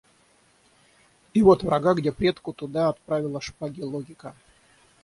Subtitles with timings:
[1.35, 4.33] И вот врага, где предку туда отправила шпаги логика.